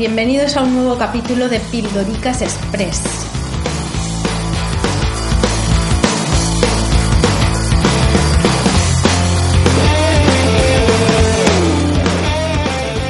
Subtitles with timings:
[0.00, 3.02] bienvenidos a un nuevo capítulo de Pildoricas Express.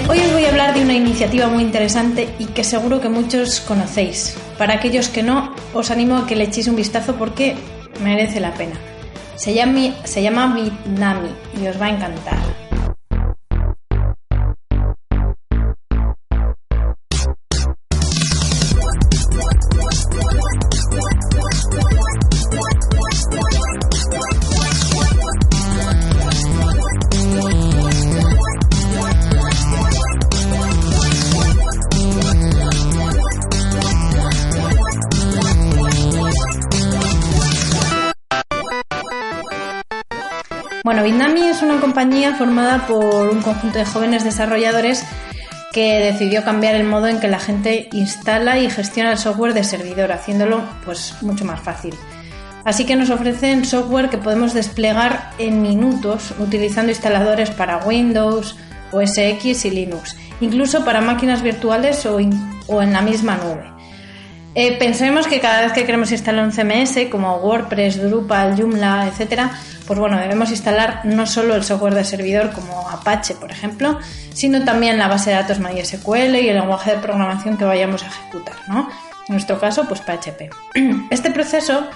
[0.08, 3.60] Hoy os voy a hablar de una iniciativa muy interesante y que seguro que muchos
[3.60, 4.36] conocéis.
[4.58, 7.54] Para aquellos que no, os animo a que le echéis un vistazo porque
[8.02, 8.74] merece la pena.
[9.36, 12.59] Se llama, se y os va a encantar.
[41.00, 45.02] Bueno, Bitnami es una compañía formada por un conjunto de jóvenes desarrolladores
[45.72, 49.64] que decidió cambiar el modo en que la gente instala y gestiona el software de
[49.64, 51.94] servidor, haciéndolo pues mucho más fácil.
[52.66, 58.56] Así que nos ofrecen software que podemos desplegar en minutos utilizando instaladores para Windows,
[58.92, 63.64] OS X y Linux, incluso para máquinas virtuales o, en la misma nube.
[64.54, 69.52] Eh, pensemos que cada vez que queremos instalar un CMS como WordPress, Drupal, Joomla, etcétera,
[69.90, 73.98] pues bueno, debemos instalar no solo el software de servidor como Apache, por ejemplo,
[74.32, 78.06] sino también la base de datos MySQL y el lenguaje de programación que vayamos a
[78.06, 78.88] ejecutar, ¿no?
[79.26, 80.48] En nuestro caso, pues PHP.
[81.10, 81.88] Este proceso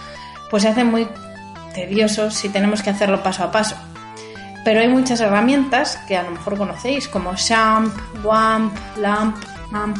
[0.50, 1.06] pues se hace muy
[1.72, 3.76] tedioso si tenemos que hacerlo paso a paso.
[4.64, 9.36] Pero hay muchas herramientas que a lo mejor conocéis, como SHAMP, WAMP, LAMP,
[9.70, 9.98] MAMP,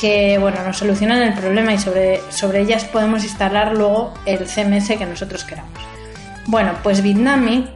[0.00, 4.96] que bueno, nos solucionan el problema y sobre, sobre ellas podemos instalar luego el CMS
[4.96, 5.93] que nosotros queramos.
[6.46, 7.70] Bueno, pues Bitnami,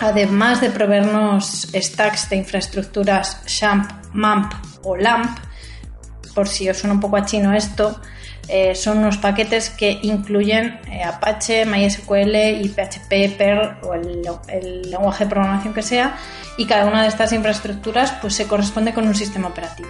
[0.00, 4.52] además de proveernos stacks de infraestructuras SHAMP, MAMP
[4.82, 5.38] o LAMP,
[6.34, 8.00] por si os suena un poco a chino esto,
[8.48, 14.90] eh, son unos paquetes que incluyen eh, Apache, MySQL y PHP, Perl o el, el
[14.90, 16.16] lenguaje de programación que sea,
[16.58, 19.88] y cada una de estas infraestructuras pues, se corresponde con un sistema operativo.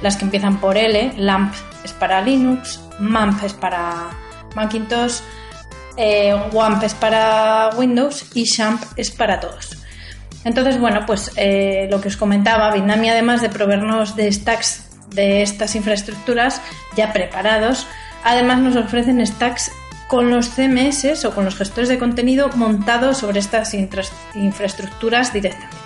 [0.00, 1.52] Las que empiezan por L, LAMP
[1.84, 4.10] es para Linux, MAMP es para
[4.54, 5.20] Macintosh,
[6.00, 9.76] eh, WAMP es para Windows y SHAMP es para todos.
[10.44, 15.42] Entonces, bueno, pues eh, lo que os comentaba, Bitnami además de proveernos de stacks de
[15.42, 16.62] estas infraestructuras
[16.96, 17.86] ya preparados,
[18.24, 19.70] además nos ofrecen stacks
[20.08, 25.76] con los CMS o con los gestores de contenido montados sobre estas infra- infraestructuras directamente.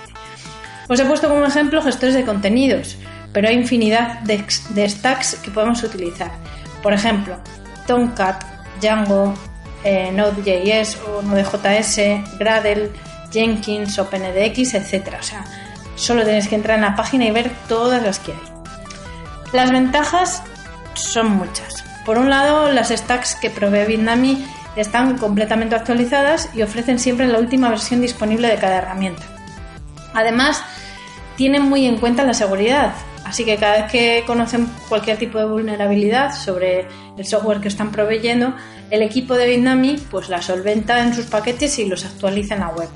[0.89, 2.97] Os he puesto como ejemplo gestores de contenidos,
[3.33, 6.31] pero hay infinidad de stacks que podemos utilizar.
[6.83, 7.37] Por ejemplo,
[7.87, 8.45] Tomcat,
[8.81, 9.35] Django,
[9.84, 12.91] eh, Node.js o Node.js, Gradle,
[13.31, 15.15] Jenkins, OpenEDX, etc.
[15.19, 15.45] O sea,
[15.95, 18.39] solo tenéis que entrar en la página y ver todas las que hay.
[19.53, 20.42] Las ventajas
[20.95, 21.84] son muchas.
[22.04, 24.45] Por un lado, las stacks que provee Bitnami
[24.77, 29.22] están completamente actualizadas y ofrecen siempre la última versión disponible de cada herramienta.
[30.13, 30.63] Además,
[31.36, 35.47] tienen muy en cuenta la seguridad, así que cada vez que conocen cualquier tipo de
[35.47, 36.86] vulnerabilidad sobre
[37.16, 38.54] el software que están proveyendo,
[38.91, 42.68] el equipo de Bitnami pues la solventa en sus paquetes y los actualiza en la
[42.68, 42.88] web.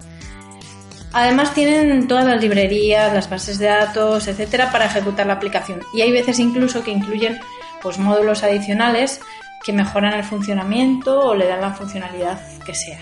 [1.13, 5.81] Además tienen todas las librerías, las bases de datos, etcétera, para ejecutar la aplicación.
[5.95, 7.41] Y hay veces incluso que incluyen
[7.83, 9.21] pues, módulos adicionales
[9.65, 13.01] que mejoran el funcionamiento o le dan la funcionalidad que sea.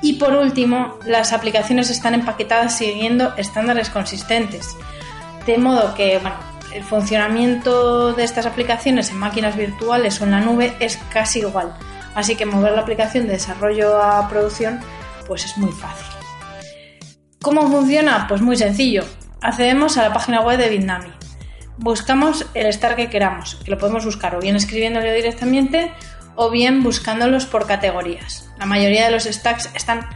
[0.00, 4.76] Y por último, las aplicaciones están empaquetadas siguiendo estándares consistentes.
[5.48, 6.36] De modo que, bueno,
[6.74, 11.74] el funcionamiento de estas aplicaciones en máquinas virtuales o en la nube es casi igual.
[12.14, 14.78] Así que mover la aplicación de desarrollo a producción
[15.26, 16.04] pues es muy fácil.
[17.40, 18.26] ¿Cómo funciona?
[18.28, 19.06] Pues muy sencillo.
[19.40, 21.12] Accedemos a la página web de Bitnami.
[21.78, 25.94] Buscamos el stack que queramos, que lo podemos buscar o bien escribiéndolo directamente
[26.34, 28.50] o bien buscándolos por categorías.
[28.58, 30.10] La mayoría de los stacks están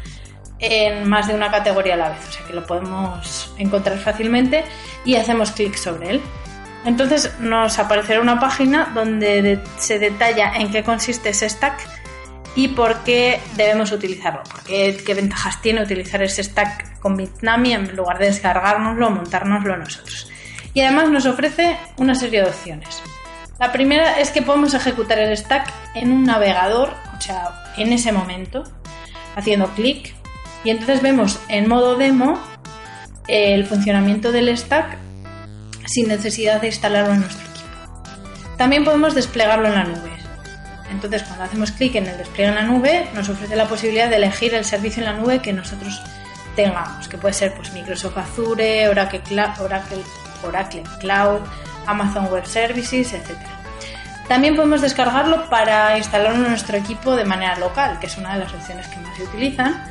[0.63, 4.65] en más de una categoría a la vez, o sea que lo podemos encontrar fácilmente
[5.05, 6.23] y hacemos clic sobre él.
[6.85, 11.85] Entonces nos aparecerá una página donde se detalla en qué consiste ese stack
[12.55, 17.97] y por qué debemos utilizarlo, qué, qué ventajas tiene utilizar ese stack con Bitnami en
[17.97, 20.31] lugar de descargárnoslo o montárnoslo nosotros.
[20.75, 23.03] Y además nos ofrece una serie de opciones.
[23.59, 28.13] La primera es que podemos ejecutar el stack en un navegador, o sea, en ese
[28.13, 28.65] momento,
[29.37, 30.15] haciendo clic,
[30.65, 32.39] y entonces vemos en modo demo
[33.29, 34.97] el funcionamiento del stack
[35.87, 37.69] sin necesidad de instalarlo en nuestro equipo.
[38.57, 40.13] También podemos desplegarlo en la nube.
[40.91, 44.17] Entonces, cuando hacemos clic en el despliegue en la nube, nos ofrece la posibilidad de
[44.17, 46.03] elegir el servicio en la nube que nosotros
[46.55, 49.23] tengamos, que puede ser pues, Microsoft Azure, Oracle,
[49.59, 50.03] Oracle,
[50.45, 51.41] Oracle Cloud,
[51.87, 53.39] Amazon Web Services, etc.
[54.29, 58.41] También podemos descargarlo para instalarlo en nuestro equipo de manera local, que es una de
[58.41, 59.83] las opciones que más se utilizan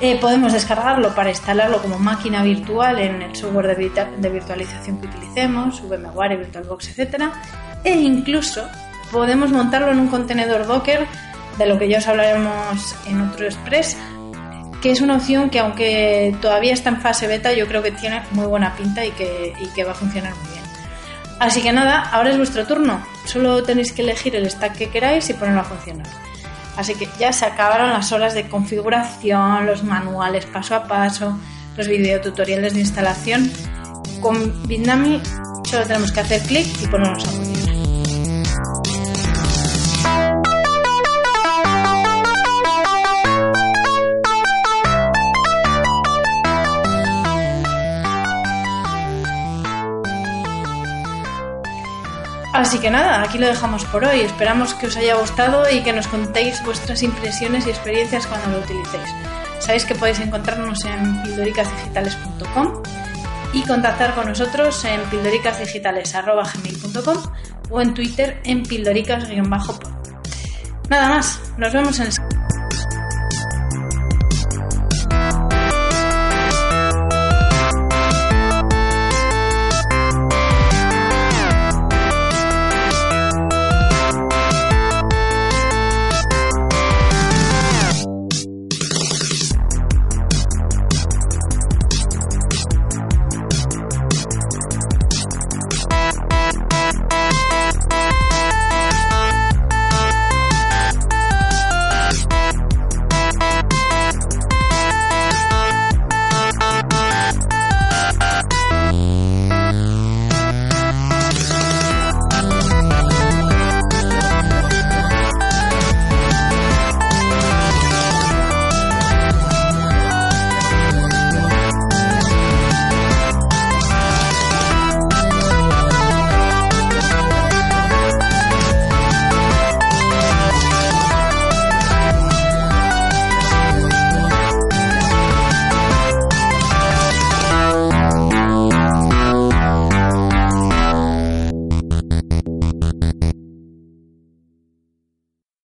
[0.00, 5.82] eh, podemos descargarlo para instalarlo como máquina virtual en el software de, virtualización que utilicemos,
[5.82, 7.24] VMware, VirtualBox, etc.
[7.84, 8.66] E incluso
[9.12, 11.06] podemos montarlo en un contenedor Docker,
[11.58, 13.96] de lo que ya os hablaremos en otro Express,
[14.80, 18.22] que es una opción que aunque todavía está en fase beta, yo creo que tiene
[18.30, 20.60] muy buena pinta y que va a funcionar muy bien.
[21.40, 23.02] Así que nada, ahora es vuestro turno.
[23.24, 26.06] Solo tenéis que elegir el stack que queráis y ponerlo a funcionar.
[26.76, 31.38] Así que ya se acabaron las horas de configuración, los manuales paso a paso,
[31.76, 33.50] los videotutoriales de instalación.
[34.20, 35.20] Con Bitnami
[35.64, 37.59] solo tenemos que hacer clic y ponernos a funcionar.
[52.60, 54.20] Así que nada, aquí lo dejamos por hoy.
[54.20, 58.58] Esperamos que os haya gustado y que nos contéis vuestras impresiones y experiencias cuando lo
[58.58, 59.08] utilicéis.
[59.60, 62.82] Sabéis que podéis encontrarnos en pildoricasdigitales.com
[63.54, 67.16] y contactar con nosotros en pildoricasdigitales.com
[67.70, 69.80] o en Twitter en pildoricas-pod.
[70.90, 72.12] Nada más, nos vemos en el